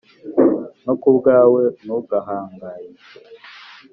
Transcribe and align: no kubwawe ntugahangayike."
no 0.85 0.93
kubwawe 1.01 1.61
ntugahangayike." 1.83 3.17